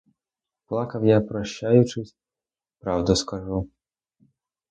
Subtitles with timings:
[0.65, 2.15] Плакав я, прощаючись,
[2.79, 3.69] правду скажу.